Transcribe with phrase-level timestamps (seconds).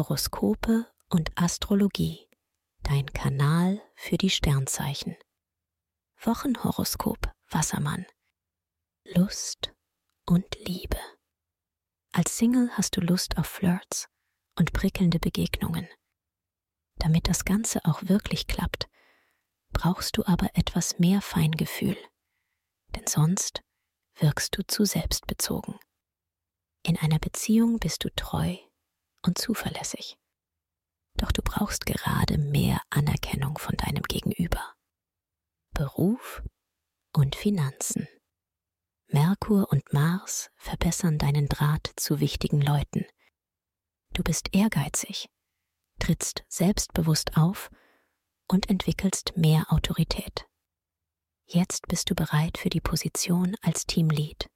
[0.00, 2.26] Horoskope und Astrologie,
[2.84, 5.14] dein Kanal für die Sternzeichen.
[6.22, 8.06] Wochenhoroskop Wassermann.
[9.04, 9.74] Lust
[10.24, 10.96] und Liebe.
[12.12, 14.08] Als Single hast du Lust auf Flirts
[14.58, 15.86] und prickelnde Begegnungen.
[16.96, 18.88] Damit das Ganze auch wirklich klappt,
[19.70, 21.98] brauchst du aber etwas mehr Feingefühl,
[22.94, 23.60] denn sonst
[24.14, 25.78] wirkst du zu selbstbezogen.
[26.84, 28.56] In einer Beziehung bist du treu
[29.22, 30.16] und zuverlässig.
[31.16, 34.74] Doch du brauchst gerade mehr Anerkennung von deinem Gegenüber.
[35.72, 36.42] Beruf
[37.12, 38.08] und Finanzen.
[39.08, 43.04] Merkur und Mars verbessern deinen Draht zu wichtigen Leuten.
[44.12, 45.28] Du bist ehrgeizig,
[45.98, 47.70] trittst selbstbewusst auf
[48.48, 50.46] und entwickelst mehr Autorität.
[51.46, 54.48] Jetzt bist du bereit für die Position als Teamlead.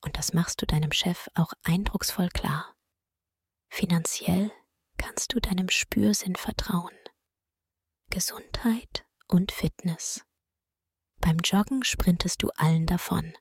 [0.00, 2.74] Und das machst du deinem Chef auch eindrucksvoll klar.
[3.70, 4.52] Finanziell
[4.98, 6.94] kannst du deinem Spürsinn vertrauen.
[8.10, 10.24] Gesundheit und Fitness.
[11.20, 13.32] Beim Joggen sprintest du allen davon.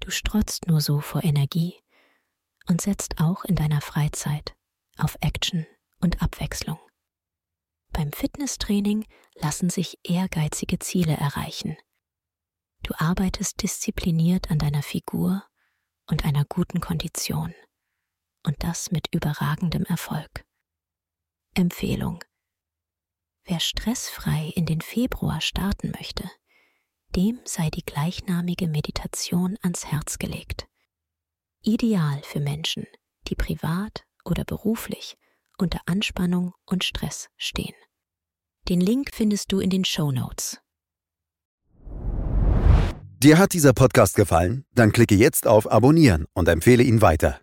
[0.00, 1.74] Du strotzt nur so vor Energie
[2.68, 4.56] und setzt auch in deiner Freizeit
[4.96, 5.66] auf Action
[6.00, 6.78] und Abwechslung.
[7.92, 11.76] Beim Fitnesstraining lassen sich ehrgeizige Ziele erreichen.
[12.82, 15.44] Du arbeitest diszipliniert an deiner Figur
[16.06, 17.54] und einer guten Kondition.
[18.48, 20.46] Und das mit überragendem Erfolg.
[21.52, 22.24] Empfehlung.
[23.44, 26.30] Wer stressfrei in den Februar starten möchte,
[27.14, 30.66] dem sei die gleichnamige Meditation ans Herz gelegt.
[31.60, 32.86] Ideal für Menschen,
[33.26, 35.18] die privat oder beruflich
[35.58, 37.74] unter Anspannung und Stress stehen.
[38.66, 40.58] Den Link findest du in den Show Notes.
[43.18, 44.64] Dir hat dieser Podcast gefallen?
[44.74, 47.42] Dann klicke jetzt auf Abonnieren und empfehle ihn weiter.